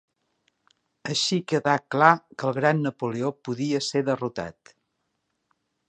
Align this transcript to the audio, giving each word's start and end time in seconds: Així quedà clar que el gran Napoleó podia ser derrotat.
Així 1.11 1.37
quedà 1.53 1.75
clar 1.95 2.09
que 2.39 2.49
el 2.51 2.57
gran 2.61 2.81
Napoleó 2.87 3.31
podia 3.49 3.83
ser 3.91 4.03
derrotat. 4.09 4.77